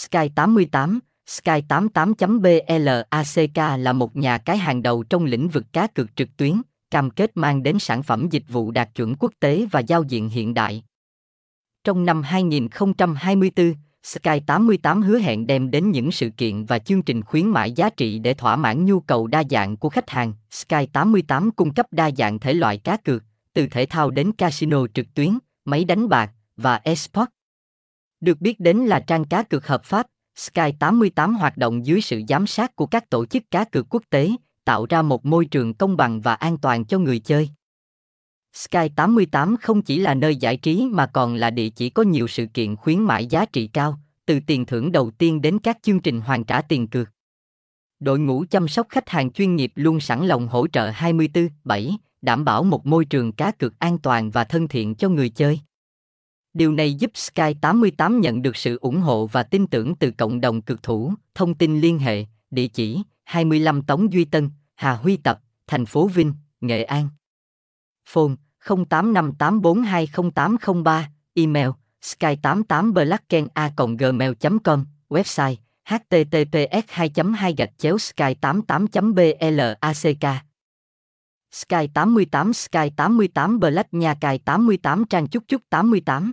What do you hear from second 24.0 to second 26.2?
đến casino trực tuyến, máy đánh